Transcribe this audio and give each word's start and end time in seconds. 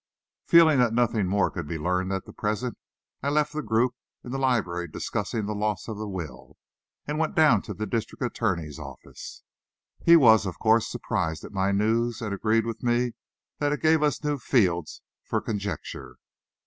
Feeling 0.47 0.79
that 0.79 0.95
nothing 0.95 1.27
more 1.27 1.51
could 1.51 1.67
be 1.67 1.77
learned 1.77 2.11
at 2.11 2.23
present, 2.35 2.75
I 3.21 3.29
left 3.29 3.53
the 3.53 3.61
group 3.61 3.93
in 4.23 4.31
the 4.31 4.39
library 4.39 4.87
discussing 4.87 5.45
the 5.45 5.53
loss 5.53 5.87
of 5.87 5.95
the 5.99 6.07
will, 6.07 6.57
and 7.05 7.19
went 7.19 7.35
down 7.35 7.61
to 7.61 7.73
the 7.75 7.85
district 7.85 8.23
attorney's 8.23 8.79
office. 8.79 9.43
He 10.03 10.15
was, 10.15 10.47
of 10.47 10.57
course, 10.57 10.87
surprised 10.87 11.45
at 11.45 11.51
my 11.51 11.71
news, 11.71 12.19
and 12.19 12.33
agreed 12.33 12.65
with 12.65 12.81
me 12.81 13.11
that 13.59 13.71
it 13.73 13.83
gave 13.83 14.01
us 14.01 14.23
new 14.23 14.39
fields 14.39 15.03
for 15.23 15.39
conjecture. 15.39 16.17